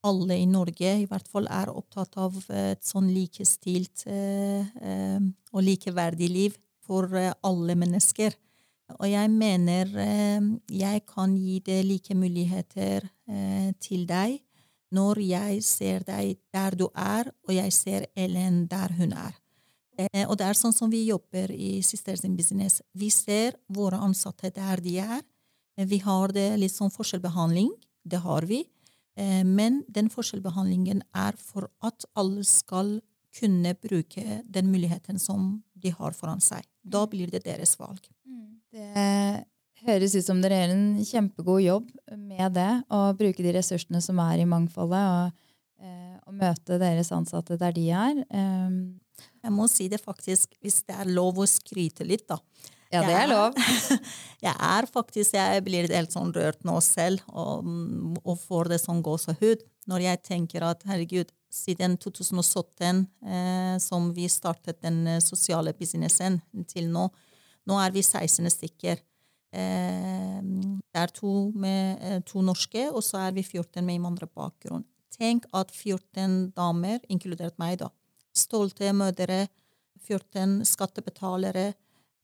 alle 0.03 0.37
i 0.39 0.47
Norge 0.47 0.93
i 1.01 1.07
hvert 1.09 1.27
fall 1.27 1.47
er 1.51 1.71
opptatt 1.73 2.15
av 2.17 2.37
et 2.55 2.85
sånn 2.87 3.09
likestilt 3.11 4.05
eh, 4.07 4.63
eh, 4.63 5.19
og 5.51 5.65
likeverdig 5.65 6.29
liv 6.31 6.59
for 6.85 7.11
eh, 7.17 7.33
alle 7.43 7.75
mennesker. 7.77 8.35
Og 8.97 9.05
jeg 9.05 9.29
mener 9.29 9.91
eh, 10.01 10.45
jeg 10.73 11.03
kan 11.09 11.35
gi 11.37 11.59
deg 11.65 11.83
like 11.85 12.15
muligheter 12.17 13.05
eh, 13.29 13.73
til 13.81 14.07
deg 14.09 14.39
når 14.95 15.21
jeg 15.21 15.59
ser 15.61 16.05
deg 16.07 16.39
der 16.49 16.73
du 16.73 16.87
er, 16.97 17.29
og 17.45 17.53
jeg 17.53 17.73
ser 17.75 18.07
Ellen 18.17 18.63
der 18.71 18.95
hun 18.97 19.13
er. 19.13 19.35
Eh, 19.99 20.23
og 20.25 20.37
det 20.39 20.47
er 20.47 20.57
sånn 20.57 20.75
som 20.75 20.91
vi 20.91 21.03
jobber 21.09 21.51
i 21.51 21.79
Sisters 21.83 22.23
in 22.27 22.37
Business. 22.39 22.79
Vi 22.95 23.09
ser 23.11 23.57
våre 23.67 23.99
ansatte 23.99 24.51
der 24.55 24.81
de 24.83 24.97
er. 25.03 25.23
Vi 25.79 25.99
har 26.03 26.33
det 26.35 26.47
litt 26.59 26.75
sånn 26.75 26.93
forskjellbehandling. 26.93 27.71
Det 28.07 28.21
har 28.23 28.47
vi. 28.47 28.63
Eh, 29.19 29.43
men 29.43 29.83
den 29.91 30.09
forskjellbehandlingen 30.11 31.03
er 31.15 31.35
for 31.39 31.69
at 31.85 32.07
alle 32.19 32.45
skal 32.47 32.99
kunne 33.39 33.75
bruke 33.77 34.41
den 34.49 34.71
muligheten 34.71 35.19
som 35.21 35.59
de 35.75 35.91
har 35.93 36.15
foran 36.17 36.41
seg. 36.41 36.63
Da 36.81 37.05
blir 37.07 37.29
det 37.31 37.43
deres 37.45 37.75
valg. 37.79 38.01
Det 38.69 39.85
høres 39.85 40.15
ut 40.15 40.25
som 40.25 40.41
dere 40.41 40.63
gjør 40.63 40.73
en 40.73 40.87
kjempegod 41.07 41.61
jobb 41.63 41.91
med 42.15 42.55
det, 42.57 42.71
å 42.91 43.13
bruke 43.17 43.45
de 43.45 43.53
ressursene 43.55 44.01
som 44.03 44.19
er 44.23 44.41
i 44.41 44.47
mangfoldet, 44.49 45.05
og, 45.13 45.45
eh, 45.83 46.17
og 46.25 46.35
møte 46.41 46.79
deres 46.81 47.11
ansatte 47.15 47.57
der 47.61 47.75
de 47.75 47.85
er. 47.89 48.23
Jeg 49.43 49.55
må 49.55 49.67
si 49.71 49.87
det 49.91 50.01
faktisk, 50.01 50.53
hvis 50.63 50.81
det 50.87 50.97
er 50.99 51.09
lov 51.09 51.39
å 51.39 51.47
skryte 51.49 52.07
litt, 52.07 52.27
da. 52.29 52.39
ja, 52.91 53.03
det 53.05 53.15
er 53.15 53.31
lov. 53.31 53.57
Jeg 54.45 54.55
er 54.55 54.85
faktisk, 54.87 55.33
jeg 55.35 55.63
blir 55.65 55.89
helt 55.91 56.13
sånn 56.15 56.29
rørt 56.31 56.61
nå 56.63 56.77
selv, 56.79 57.25
og, 57.27 57.67
og 58.23 58.37
får 58.39 58.69
det 58.71 58.77
sånn 58.79 59.01
gåsehud 59.03 59.65
når 59.89 60.05
jeg 60.05 60.21
tenker 60.23 60.63
at 60.63 60.85
herregud, 60.87 61.33
siden 61.49 61.97
2017, 61.97 63.01
eh, 63.25 63.75
som 63.81 64.11
vi 64.13 64.27
startet 64.29 64.79
den 64.85 65.01
eh, 65.09 65.21
sosiale 65.23 65.73
businessen 65.75 66.37
til 66.69 66.91
nå, 66.93 67.07
nå 67.67 67.79
er 67.81 67.93
vi 67.95 68.03
16 68.05 68.51
stykker. 68.53 69.01
Eh, 69.49 70.39
det 70.45 71.01
er 71.01 71.13
to, 71.15 71.49
med, 71.57 71.97
eh, 72.05 72.19
to 72.25 72.43
norske, 72.45 72.85
og 72.93 73.01
så 73.05 73.25
er 73.25 73.33
vi 73.37 73.43
14 73.43 73.81
med 73.81 73.97
innvandrerbakgrunn. 73.97 74.85
Tenk 75.15 75.49
at 75.57 75.73
14 75.73 76.51
damer, 76.55 77.01
inkludert 77.09 77.57
meg, 77.59 77.79
da, 77.81 77.89
stolte 78.35 78.91
mødre, 78.93 79.47
14 80.05 80.63
skattebetalere, 80.65 81.73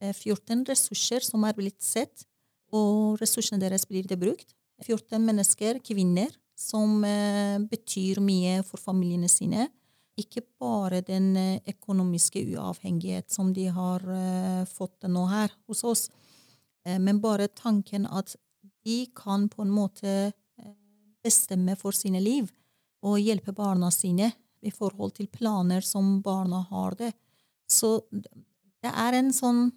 eh, 0.02 0.14
14 0.14 0.66
ressurser 0.68 1.24
som 1.24 1.44
er 1.44 1.54
blitt 1.54 1.82
sett, 1.84 2.26
og 2.74 3.20
ressursene 3.22 3.62
deres 3.62 3.86
blir 3.86 4.08
det 4.08 4.20
brukt. 4.20 4.54
14 4.84 5.22
mennesker, 5.24 5.80
kvinner, 5.80 6.32
som 6.56 7.04
eh, 7.04 7.60
betyr 7.60 8.22
mye 8.24 8.62
for 8.64 8.80
familiene 8.80 9.30
sine. 9.32 9.70
Ikke 10.18 10.42
bare 10.60 11.02
den 11.04 11.36
eh, 11.36 11.60
økonomiske 11.68 12.44
uavhengighet 12.56 13.32
som 13.32 13.54
de 13.54 13.68
har 13.68 14.04
eh, 14.04 14.64
fått 14.66 15.08
nå 15.12 15.26
her 15.32 15.52
hos 15.68 15.84
oss, 15.84 16.10
eh, 16.86 17.00
men 17.00 17.22
bare 17.24 17.52
tanken 17.52 18.08
at 18.08 18.36
de 18.86 19.06
kan 19.16 19.50
på 19.50 19.66
en 19.66 19.74
måte 19.74 20.14
eh, 20.32 20.76
bestemme 21.24 21.76
for 21.80 21.96
sine 21.96 22.22
liv 22.24 22.52
og 23.06 23.20
hjelpe 23.20 23.54
barna 23.56 23.92
sine 23.94 24.32
i 24.66 24.74
forhold 24.74 25.16
til 25.18 25.30
planer 25.32 25.86
som 25.86 26.20
barna 26.26 26.64
har 26.70 26.98
det. 27.00 27.12
Så 27.70 28.00
det 28.12 28.92
er 28.92 29.18
en 29.18 29.32
sånn 29.34 29.70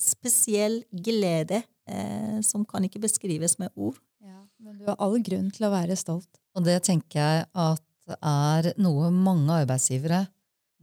spesiell 0.00 0.82
glede 0.90 1.62
eh, 1.88 2.40
som 2.44 2.64
kan 2.68 2.84
ikke 2.84 3.02
beskrives 3.04 3.58
med 3.60 3.72
ord. 3.74 3.98
Ja, 4.24 4.42
men 4.58 4.78
du 4.78 4.88
har 4.90 5.00
all 5.02 5.20
grunn 5.24 5.50
til 5.54 5.68
å 5.68 5.72
være 5.72 5.96
stolt. 5.98 6.28
Og 6.54 6.66
det 6.66 6.80
tenker 6.88 7.20
jeg 7.20 7.46
at 7.52 7.84
er 8.20 8.74
noe 8.76 9.08
mange 9.14 9.62
arbeidsgivere 9.62 10.26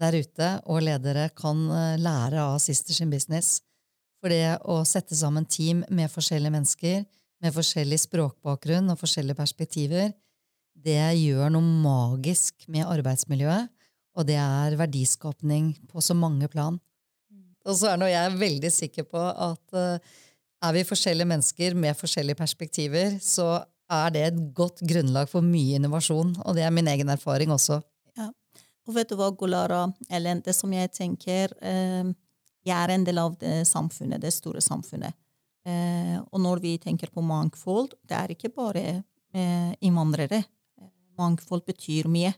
der 0.02 0.18
ute 0.18 0.48
og 0.72 0.82
ledere 0.86 1.28
kan 1.38 1.60
eh, 1.70 2.00
lære 2.02 2.42
av 2.42 2.58
Sisters 2.64 3.02
in 3.04 3.12
Business. 3.14 3.60
For 4.22 4.34
det 4.34 4.62
å 4.70 4.82
sette 4.86 5.18
sammen 5.18 5.46
team 5.50 5.84
med 5.90 6.12
forskjellige 6.14 6.54
mennesker, 6.54 7.04
med 7.42 7.56
forskjellig 7.56 7.98
språkbakgrunn 8.04 8.92
og 8.94 9.00
forskjellige 9.02 9.38
perspektiver, 9.38 10.12
det 10.76 11.14
gjør 11.20 11.52
noe 11.54 11.76
magisk 11.84 12.66
med 12.72 12.88
arbeidsmiljøet, 12.90 13.70
og 14.18 14.28
det 14.28 14.38
er 14.42 14.76
verdiskapning 14.80 15.72
på 15.92 16.04
så 16.04 16.16
mange 16.18 16.50
plan. 16.52 16.80
Og 17.68 17.78
så 17.78 17.92
er 17.92 18.00
nå 18.02 18.10
jeg 18.10 18.38
veldig 18.40 18.72
sikker 18.74 19.06
på 19.10 19.22
at 19.22 19.78
uh, 19.78 20.18
er 20.62 20.76
vi 20.76 20.88
forskjellige 20.88 21.30
mennesker 21.30 21.78
med 21.78 21.98
forskjellige 21.98 22.40
perspektiver, 22.40 23.18
så 23.22 23.62
er 23.92 24.14
det 24.14 24.26
et 24.26 24.42
godt 24.56 24.82
grunnlag 24.88 25.30
for 25.30 25.46
mye 25.46 25.78
innovasjon, 25.78 26.34
og 26.46 26.58
det 26.58 26.66
er 26.66 26.74
min 26.74 26.90
egen 26.90 27.12
erfaring 27.12 27.52
også. 27.54 27.82
Ja. 28.18 28.30
Og 28.88 28.96
vet 28.96 29.12
du 29.12 29.18
hva, 29.20 29.30
Golara, 29.38 29.84
Ellen, 30.10 30.42
det 30.46 30.56
som 30.58 30.74
jeg 30.74 30.94
tenker 30.96 31.54
uh, 31.62 32.10
Jeg 32.62 32.78
er 32.78 32.94
en 32.94 33.06
del 33.06 33.18
av 33.18 33.38
det 33.42 33.64
samfunnet, 33.70 34.22
det 34.22 34.34
store 34.34 34.62
samfunnet. 34.62 35.18
Uh, 35.66 36.18
og 36.32 36.42
når 36.42 36.62
vi 36.64 36.76
tenker 36.82 37.14
på 37.14 37.22
mangfold, 37.26 37.94
det 38.10 38.18
er 38.18 38.34
ikke 38.34 38.50
bare 38.52 38.84
innvandrere. 39.32 40.42
Mangfold 41.20 41.66
betyr 41.68 42.10
mye. 42.12 42.34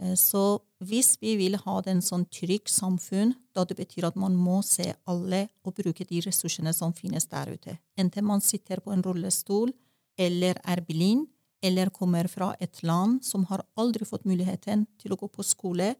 Eh, 0.00 0.16
så 0.16 0.60
hvis 0.80 1.16
vi 1.20 1.36
vil 1.36 1.58
ha 1.60 1.76
en 1.90 2.00
sånn 2.04 2.24
trygg 2.32 2.68
samfunn, 2.70 3.34
da 3.54 3.66
det 3.68 3.76
betyr 3.76 4.08
at 4.08 4.16
man 4.16 4.36
må 4.36 4.60
se 4.64 4.88
alle 5.10 5.46
og 5.66 5.76
bruke 5.76 6.06
de 6.08 6.22
ressursene 6.24 6.72
som 6.76 6.94
finnes 6.96 7.28
der 7.28 7.52
ute. 7.52 7.76
Enten 8.00 8.24
man 8.24 8.40
sitter 8.40 8.80
på 8.80 8.94
en 8.94 9.04
rullestol, 9.04 9.74
eller 10.18 10.60
er 10.64 10.82
blind, 10.84 11.28
eller 11.62 11.92
kommer 11.92 12.28
fra 12.32 12.54
et 12.60 12.80
land 12.82 13.20
som 13.24 13.44
har 13.50 13.62
aldri 13.76 14.06
fått 14.08 14.24
muligheten 14.28 14.86
til 15.00 15.12
å 15.12 15.18
gå 15.20 15.28
på 15.28 15.44
skole, 15.44 15.94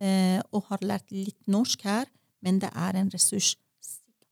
eh, 0.00 0.38
og 0.54 0.70
har 0.70 0.86
lært 0.86 1.10
litt 1.10 1.40
norsk 1.50 1.82
her, 1.82 2.06
men 2.40 2.60
det 2.62 2.70
er 2.70 2.96
en 2.96 3.10
ressurs. 3.10 3.56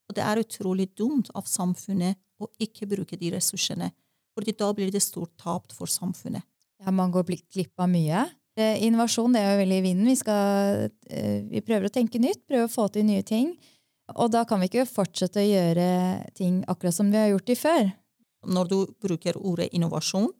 Og 0.08 0.14
det 0.16 0.22
er 0.24 0.40
utrolig 0.40 0.88
dumt 0.96 1.28
av 1.34 1.44
samfunnet 1.50 2.16
å 2.38 2.46
ikke 2.62 2.86
bruke 2.86 3.18
de 3.18 3.32
ressursene, 3.34 3.90
fordi 4.32 4.54
da 4.54 4.70
blir 4.72 4.92
det 4.94 5.02
stort 5.02 5.34
tap 5.36 5.74
for 5.74 5.90
samfunnet. 5.90 6.46
Ja, 6.84 6.92
man 6.94 7.10
går 7.10 7.26
glipp 7.52 7.80
av 7.80 7.90
mye. 7.90 8.26
Innovasjon 8.58 9.34
det 9.34 9.42
er 9.42 9.52
jo 9.52 9.60
veldig 9.60 9.78
i 9.78 9.84
vinden. 9.84 10.08
Vi, 10.10 10.16
skal, 10.18 10.88
eh, 11.10 11.44
vi 11.46 11.62
prøver 11.62 11.86
å 11.86 11.94
tenke 11.94 12.18
nytt, 12.18 12.42
prøver 12.48 12.66
å 12.66 12.72
få 12.72 12.88
til 12.90 13.06
nye 13.06 13.22
ting. 13.22 13.52
Og 14.16 14.32
da 14.32 14.44
kan 14.48 14.60
vi 14.60 14.70
ikke 14.70 14.88
fortsette 14.88 15.42
å 15.42 15.46
gjøre 15.46 15.88
ting 16.38 16.62
akkurat 16.70 16.96
som 16.96 17.10
vi 17.12 17.20
har 17.20 17.30
gjort 17.30 17.46
de 17.50 17.56
før. 17.58 17.90
Når 18.48 18.70
du 18.70 18.76
bruker 19.02 19.36
ordet 19.36 19.68
innovasjon, 19.76 20.30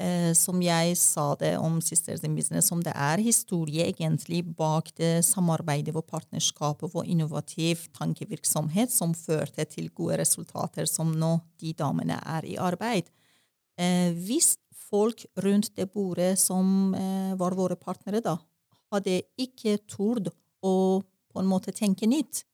eh, 0.00 0.32
som 0.34 0.60
jeg 0.60 0.96
sa 0.98 1.34
det 1.40 1.54
om 1.60 1.80
Sisters 1.80 2.24
in 2.24 2.34
Business, 2.34 2.66
som 2.68 2.82
det 2.82 2.92
er 2.96 3.22
historie 3.24 3.86
egentlig 3.88 4.42
bak 4.56 4.90
det 4.96 5.24
samarbeidet 5.24 5.94
og 5.94 6.08
partnerskapet 6.08 6.92
og 6.92 7.06
innovativ 7.06 7.86
tankevirksomhet 7.96 8.90
som 8.90 9.14
førte 9.14 9.64
til 9.68 9.88
gode 9.90 10.18
resultater 10.20 10.88
som 10.88 11.12
nå 11.12 11.38
de 11.60 11.72
damene 11.72 12.20
er 12.20 12.44
i 12.44 12.56
arbeid. 12.56 13.08
Eh, 13.78 14.12
hvis 14.12 14.56
folk 14.90 15.24
rundt 15.44 15.72
det 15.78 15.88
bordet 15.94 16.34
som 16.40 16.94
eh, 16.94 17.32
var 17.38 17.56
våre 17.58 17.78
partnere 17.78 18.22
da, 18.24 18.36
hadde 18.90 19.22
ikke 19.38 19.78
tord 19.88 20.30
å 20.66 20.74
på 21.30 21.38
en 21.38 21.50
måte 21.50 21.72
tenke 21.72 22.08
nytt 22.10 22.44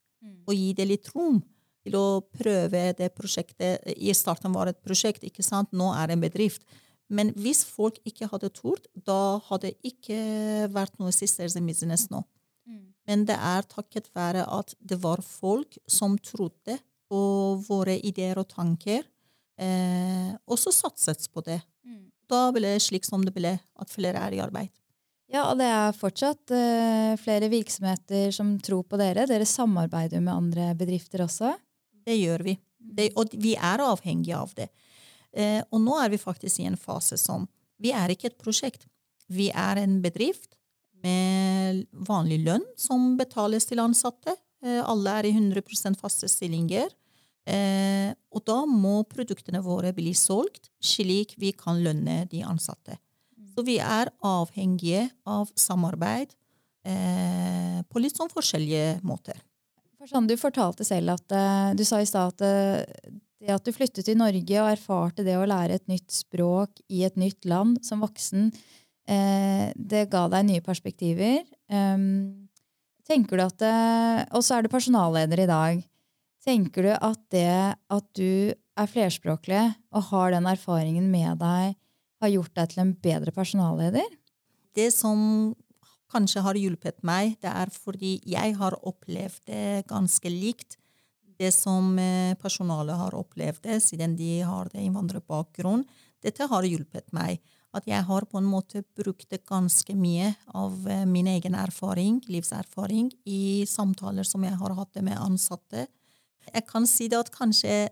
og 0.47 0.53
gi 0.55 0.73
det 0.77 0.85
litt 0.87 1.09
rom 1.15 1.39
til 1.85 1.95
å 1.97 2.21
prøve 2.21 2.91
det 2.97 3.09
prosjektet. 3.15 3.85
I 3.95 4.13
starten 4.15 4.53
var 4.53 4.67
det 4.67 4.75
et 4.75 4.85
prosjekt, 4.85 5.23
ikke 5.27 5.45
sant? 5.45 5.71
nå 5.71 5.91
er 5.95 6.09
det 6.09 6.17
en 6.17 6.25
bedrift. 6.25 6.65
Men 7.07 7.31
hvis 7.39 7.63
folk 7.63 7.99
ikke 8.07 8.27
hadde 8.31 8.51
tort, 8.51 8.89
da 8.93 9.39
hadde 9.47 9.71
det 9.71 9.93
ikke 9.93 10.17
vært 10.73 10.97
noe 10.99 11.13
Sisters 11.15 11.55
in 11.55 11.67
Business 11.69 12.09
nå. 12.11 12.23
Men 13.07 13.23
det 13.29 13.37
er 13.39 13.63
takket 13.71 14.09
være 14.15 14.43
at 14.51 14.73
det 14.83 14.99
var 14.99 15.23
folk 15.23 15.77
som 15.87 16.17
trodde 16.19 16.75
på 17.07 17.21
våre 17.69 17.95
ideer 18.03 18.41
og 18.41 18.49
tanker, 18.51 19.05
eh, 19.55 20.33
og 20.43 20.59
så 20.59 20.73
satset 20.75 21.29
på 21.31 21.43
det. 21.45 21.61
Da 22.27 22.49
ble 22.55 22.75
det 22.75 22.83
slik 22.83 23.07
som 23.07 23.23
det 23.25 23.33
ble, 23.35 23.55
at 23.57 23.93
flere 23.93 24.21
er 24.27 24.35
i 24.35 24.43
arbeid. 24.43 24.71
Ja, 25.27 25.49
og 25.49 25.59
det 25.59 25.67
er 25.67 25.95
fortsatt 25.95 26.53
uh, 26.55 27.13
flere 27.19 27.49
virksomheter 27.51 28.31
som 28.35 28.53
tror 28.63 28.85
på 28.87 28.99
dere. 28.99 29.25
Dere 29.27 29.47
samarbeider 29.47 30.23
med 30.23 30.33
andre 30.33 30.69
bedrifter 30.79 31.25
også. 31.25 31.51
Det 32.07 32.15
gjør 32.15 32.45
vi. 32.47 32.55
Det, 32.79 33.09
og 33.19 33.33
vi 33.35 33.57
er 33.59 33.83
avhengige 33.83 34.39
av 34.39 34.53
det. 34.55 34.69
Uh, 35.35 35.59
og 35.67 35.81
nå 35.83 35.97
er 35.99 36.13
vi 36.13 36.21
faktisk 36.21 36.63
i 36.63 36.69
en 36.69 36.79
fase 36.79 37.19
som 37.19 37.47
Vi 37.77 37.91
er 37.93 38.09
ikke 38.09 38.31
et 38.31 38.39
prosjekt. 38.41 38.87
Vi 39.29 39.51
er 39.51 39.77
en 39.77 39.99
bedrift 40.01 40.55
med 41.03 41.83
vanlig 42.07 42.39
lønn 42.47 42.63
som 42.79 43.11
betales 43.19 43.67
til 43.69 43.83
ansatte. 43.83 44.33
Uh, 44.63 44.79
alle 44.87 45.19
er 45.19 45.27
i 45.27 45.35
100% 45.35 45.99
faste 45.99 46.31
stillinger. 46.31 46.87
Eh, 47.47 48.11
og 48.35 48.43
da 48.47 48.61
må 48.67 49.01
produktene 49.07 49.63
våre 49.63 49.93
bli 49.95 50.11
solgt, 50.17 50.67
slik 50.83 51.35
vi 51.39 51.53
kan 51.55 51.79
lønne 51.83 52.25
de 52.31 52.43
ansatte. 52.43 52.97
Så 53.55 53.63
vi 53.65 53.79
er 53.81 54.11
avhengige 54.25 55.07
av 55.25 55.49
samarbeid 55.57 56.35
eh, 56.85 57.79
på 57.87 58.03
litt 58.03 58.19
sånn 58.19 58.33
forskjellige 58.33 58.99
måter. 59.07 59.39
Sånn, 60.07 60.27
Du 60.29 60.37
fortalte 60.39 60.85
selv 60.87 61.17
at 61.17 61.33
uh, 61.35 61.71
du 61.75 61.81
sa 61.83 61.97
i 61.99 62.07
stad 62.07 62.37
at 62.37 62.43
uh, 62.45 63.15
det 63.43 63.53
at 63.53 63.65
du 63.65 63.73
flyttet 63.75 64.07
til 64.07 64.17
Norge 64.17 64.61
og 64.61 64.71
erfarte 64.71 65.25
det 65.25 65.35
å 65.37 65.45
lære 65.47 65.77
et 65.77 65.89
nytt 65.91 66.09
språk 66.13 66.81
i 66.89 67.03
et 67.05 67.17
nytt 67.19 67.45
land 67.45 67.77
som 67.85 68.01
voksen, 68.01 68.49
eh, 69.05 69.69
det 69.75 70.07
ga 70.09 70.25
deg 70.31 70.47
nye 70.47 70.63
perspektiver. 70.65 71.43
Um, 71.69 72.49
tenker 73.05 73.37
du 73.37 73.43
at 73.45 73.59
det, 73.61 73.75
Og 74.33 74.41
så 74.41 74.57
er 74.57 74.65
du 74.65 74.73
personalleder 74.73 75.43
i 75.43 75.49
dag. 75.49 75.85
Tenker 76.47 76.85
du 76.85 76.93
at 76.95 77.19
det 77.33 77.75
at 77.75 78.07
du 78.15 78.53
er 78.55 78.87
flerspråklig 78.87 79.61
og 79.91 80.09
har 80.13 80.31
den 80.31 80.47
erfaringen 80.47 81.09
med 81.11 81.41
deg, 81.41 81.75
har 82.21 82.33
gjort 82.33 82.53
deg 82.55 82.71
til 82.71 82.83
en 82.85 82.93
bedre 83.03 83.33
personalleder? 83.35 84.07
Det 84.77 84.87
som 84.95 85.53
kanskje 86.13 86.45
har 86.45 86.55
hjulpet 86.55 87.01
meg, 87.05 87.35
det 87.43 87.51
er 87.51 87.71
fordi 87.73 88.17
jeg 88.23 88.55
har 88.61 88.77
opplevd 88.79 89.41
det 89.49 89.87
ganske 89.91 90.31
likt 90.31 90.77
det 91.37 91.51
som 91.53 91.97
personalet 92.41 92.97
har 92.97 93.15
opplevd 93.17 93.61
det, 93.67 93.81
siden 93.85 94.15
de 94.17 94.39
har 94.47 94.71
det 94.71 94.81
innvandrerbakgrunn. 94.81 95.85
Dette 96.23 96.47
har 96.49 96.65
hjulpet 96.65 97.13
meg. 97.13 97.39
at 97.75 97.85
jeg 97.85 98.01
har 98.07 98.25
på 98.25 98.39
en 98.39 98.47
måte 98.47 98.79
brukt 98.95 99.35
ganske 99.45 99.93
mye 99.93 100.31
av 100.55 100.87
eh, 100.89 101.03
min 101.05 101.27
egen 101.27 101.53
erfaring, 101.53 102.21
livserfaring, 102.25 103.11
i 103.27 103.67
samtaler 103.69 104.25
som 104.25 104.41
jeg 104.47 104.55
har 104.57 104.73
hatt 104.73 104.97
med 105.03 105.19
ansatte. 105.19 105.83
Jeg 106.53 106.65
kan 106.69 106.87
si 106.89 107.09
det 107.11 107.19
at 107.19 107.33
kanskje 107.33 107.87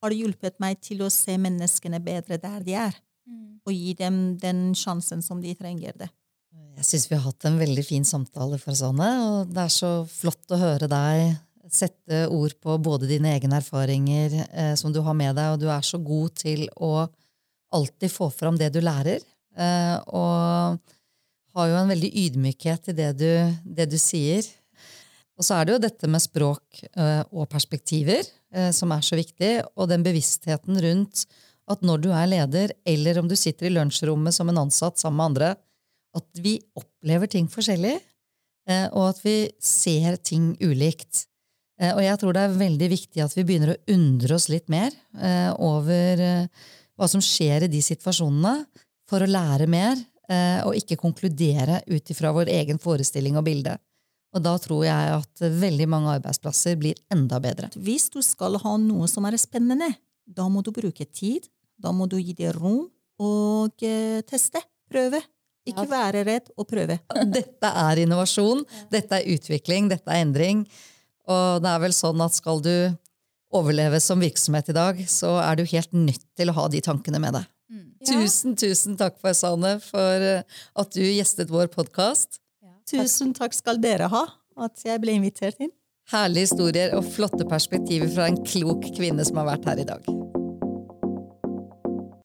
har 0.00 0.12
det 0.12 0.20
hjulpet 0.20 0.56
meg 0.62 0.80
til 0.84 1.02
å 1.04 1.10
se 1.12 1.36
menneskene 1.40 2.00
bedre 2.02 2.40
der 2.40 2.64
de 2.64 2.76
er, 2.86 2.96
og 3.66 3.74
gi 3.74 3.92
dem 3.98 4.38
den 4.40 4.70
sjansen 4.78 5.22
som 5.22 5.42
de 5.42 5.52
trenger 5.58 5.96
det. 6.00 6.08
Jeg 6.80 6.86
syns 6.88 7.10
vi 7.10 7.18
har 7.18 7.26
hatt 7.26 7.44
en 7.44 7.58
veldig 7.60 7.82
fin 7.84 8.06
samtale, 8.08 8.56
for 8.58 8.76
sånne, 8.78 9.08
og 9.26 9.52
det 9.52 9.66
er 9.66 9.72
så 9.74 9.90
flott 10.08 10.54
å 10.54 10.60
høre 10.60 10.88
deg 10.88 11.36
sette 11.70 12.24
ord 12.34 12.56
på 12.62 12.76
både 12.82 13.08
dine 13.10 13.34
egne 13.36 13.60
erfaringer 13.60 14.32
eh, 14.48 14.72
som 14.78 14.92
du 14.92 15.00
har 15.06 15.16
med 15.16 15.36
deg, 15.38 15.54
og 15.54 15.60
du 15.62 15.68
er 15.70 15.84
så 15.86 16.00
god 16.02 16.34
til 16.40 16.66
å 16.82 17.06
alltid 17.76 18.10
få 18.10 18.30
fram 18.34 18.58
det 18.58 18.72
du 18.74 18.80
lærer. 18.82 19.22
Eh, 19.54 19.96
og 20.10 20.80
har 21.54 21.70
jo 21.70 21.78
en 21.78 21.92
veldig 21.92 22.10
ydmykhet 22.24 22.90
i 22.90 22.96
det 22.96 23.10
du, 23.20 23.30
det 23.64 23.86
du 23.90 23.98
sier. 24.00 24.46
Og 25.40 25.46
så 25.46 25.56
er 25.56 25.66
det 25.66 25.72
jo 25.72 25.80
dette 25.86 26.08
med 26.12 26.20
språk 26.20 26.82
eh, 26.84 27.22
og 27.32 27.48
perspektiver 27.48 28.20
eh, 28.20 28.68
som 28.76 28.92
er 28.92 29.04
så 29.06 29.16
viktig, 29.16 29.54
og 29.72 29.88
den 29.88 30.04
bevisstheten 30.04 30.76
rundt 30.84 31.24
at 31.70 31.80
når 31.86 32.02
du 32.04 32.10
er 32.12 32.28
leder, 32.28 32.74
eller 32.84 33.22
om 33.22 33.30
du 33.30 33.36
sitter 33.38 33.70
i 33.70 33.72
lunsjrommet 33.72 34.36
som 34.36 34.50
en 34.52 34.60
ansatt 34.66 35.00
sammen 35.00 35.16
med 35.16 35.28
andre, 35.30 35.50
at 36.18 36.42
vi 36.44 36.58
opplever 36.76 37.30
ting 37.30 37.48
forskjellig, 37.48 37.94
eh, 38.68 38.86
og 38.92 39.14
at 39.14 39.24
vi 39.24 39.36
ser 39.64 40.20
ting 40.20 40.52
ulikt. 40.60 41.24
Og 41.80 42.02
jeg 42.04 42.20
tror 42.20 42.34
det 42.36 42.40
er 42.44 42.58
veldig 42.60 42.86
viktig 42.92 43.22
at 43.24 43.32
vi 43.32 43.42
begynner 43.48 43.70
å 43.72 43.94
undre 43.94 44.34
oss 44.36 44.50
litt 44.52 44.66
mer 44.68 44.92
over 45.64 46.20
hva 46.92 47.06
som 47.08 47.22
skjer 47.24 47.64
i 47.64 47.70
de 47.72 47.80
situasjonene, 47.80 48.66
for 49.08 49.24
å 49.24 49.28
lære 49.30 49.64
mer, 49.64 49.96
og 50.68 50.76
ikke 50.76 50.98
konkludere 51.00 51.78
ut 51.88 52.12
ifra 52.12 52.34
vår 52.36 52.52
egen 52.52 52.82
forestilling 52.84 53.40
og 53.40 53.46
bilde. 53.48 53.78
Og 54.30 54.44
da 54.44 54.54
tror 54.62 54.84
jeg 54.86 55.14
at 55.16 55.42
veldig 55.42 55.88
mange 55.90 56.12
arbeidsplasser 56.18 56.76
blir 56.78 56.98
enda 57.10 57.40
bedre. 57.42 57.70
Hvis 57.74 58.08
du 58.14 58.20
skal 58.22 58.60
ha 58.62 58.76
noe 58.78 59.08
som 59.10 59.26
er 59.26 59.38
spennende, 59.40 59.90
da 60.24 60.46
må 60.48 60.62
du 60.62 60.70
bruke 60.74 61.06
tid, 61.06 61.48
da 61.80 61.90
må 61.94 62.06
du 62.06 62.18
gi 62.20 62.36
det 62.38 62.54
rom 62.54 62.84
og 63.20 63.84
teste, 64.30 64.62
prøve. 64.90 65.20
Ikke 65.68 65.84
være 65.90 66.22
redd 66.26 66.48
og 66.56 66.66
prøve. 66.70 66.96
Dette 67.36 67.72
er 67.82 68.00
innovasjon, 68.04 68.62
dette 68.90 69.18
er 69.18 69.28
utvikling, 69.34 69.90
dette 69.90 70.08
er 70.08 70.24
endring. 70.24 70.64
Og 71.30 71.60
det 71.62 71.70
er 71.70 71.82
vel 71.82 71.94
sånn 71.94 72.22
at 72.24 72.34
skal 72.34 72.62
du 72.64 72.74
overleve 73.54 74.00
som 74.02 74.22
virksomhet 74.22 74.70
i 74.70 74.76
dag, 74.76 75.00
så 75.10 75.36
er 75.42 75.58
du 75.58 75.66
helt 75.68 75.92
nødt 75.94 76.22
til 76.38 76.50
å 76.50 76.56
ha 76.56 76.68
de 76.70 76.80
tankene 76.84 77.20
med 77.22 77.36
deg. 77.36 77.48
Mm. 77.70 77.88
Tusen, 78.06 78.54
tusen 78.58 78.96
takk, 78.98 79.18
Farzane, 79.22 79.76
for 79.84 80.26
eh, 80.26 80.60
at 80.80 80.94
du 80.94 81.02
gjestet 81.02 81.50
vår 81.52 81.70
podkast. 81.74 82.40
Tusen 82.90 83.34
takk 83.36 83.54
skal 83.54 83.78
dere 83.82 84.10
ha, 84.10 84.24
at 84.60 84.82
jeg 84.86 85.02
ble 85.02 85.14
invitert 85.20 85.60
inn. 85.62 85.72
Herlige 86.10 86.48
historier 86.48 86.96
og 86.98 87.06
flotte 87.06 87.46
perspektiver 87.46 88.10
fra 88.10 88.26
en 88.30 88.40
klok 88.42 88.88
kvinne 88.96 89.24
som 89.26 89.38
har 89.42 89.52
vært 89.52 89.70
her 89.70 89.84
i 89.84 89.88
dag. 89.92 90.10